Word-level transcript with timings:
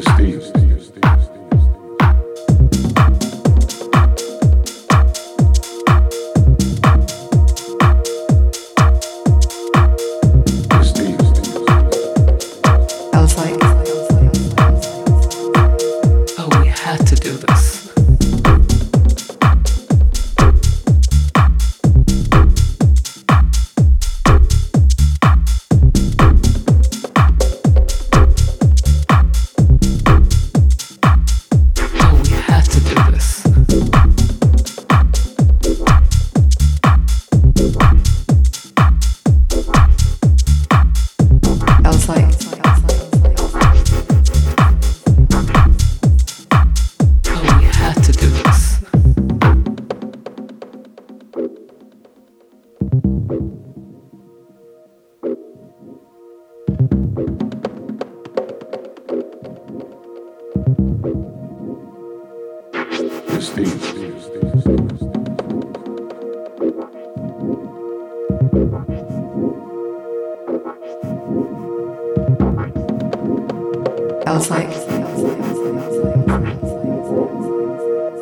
Steve. 0.00 0.97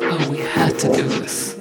Oh, 0.09 0.27
we 0.31 0.37
had 0.37 0.79
to 0.79 0.87
do 0.91 1.03
this. 1.03 1.56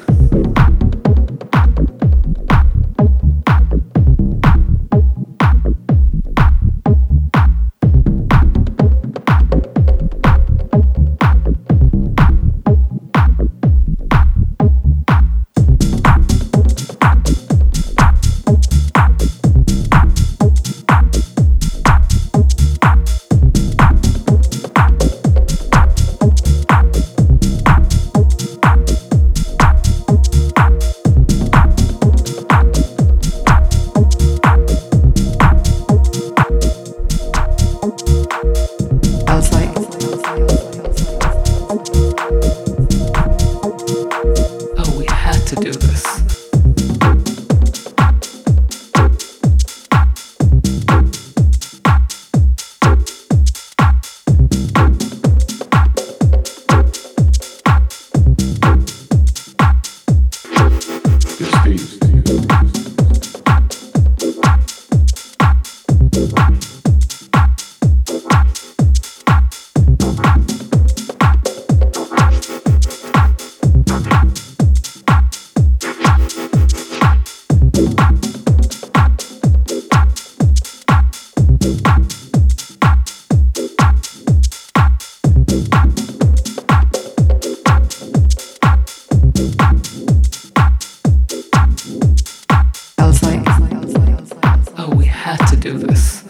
Had 95.26 95.44
to 95.48 95.56
do 95.56 95.72
this. 95.76 96.22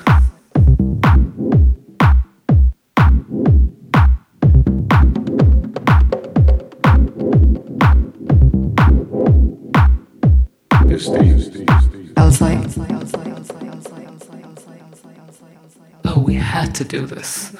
Oh, 16.06 16.24
we 16.26 16.36
had 16.36 16.74
to 16.76 16.84
do 16.84 17.04
this. 17.04 17.54